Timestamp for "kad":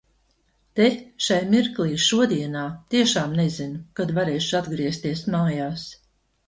4.01-4.19